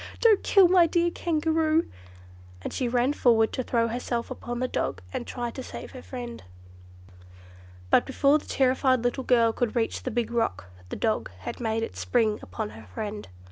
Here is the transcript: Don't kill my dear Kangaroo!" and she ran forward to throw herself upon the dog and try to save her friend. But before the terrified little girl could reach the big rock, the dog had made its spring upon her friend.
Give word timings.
Don't 0.19 0.41
kill 0.41 0.67
my 0.67 0.87
dear 0.87 1.11
Kangaroo!" 1.11 1.85
and 2.63 2.73
she 2.73 2.87
ran 2.87 3.13
forward 3.13 3.53
to 3.53 3.61
throw 3.61 3.87
herself 3.87 4.31
upon 4.31 4.57
the 4.59 4.67
dog 4.67 4.99
and 5.13 5.27
try 5.27 5.51
to 5.51 5.61
save 5.61 5.91
her 5.91 6.01
friend. 6.01 6.43
But 7.91 8.07
before 8.07 8.39
the 8.39 8.47
terrified 8.47 9.03
little 9.03 9.23
girl 9.23 9.53
could 9.53 9.75
reach 9.75 10.01
the 10.01 10.09
big 10.09 10.31
rock, 10.31 10.65
the 10.89 10.95
dog 10.95 11.29
had 11.41 11.59
made 11.59 11.83
its 11.83 11.99
spring 11.99 12.39
upon 12.41 12.71
her 12.71 12.87
friend. 12.87 13.27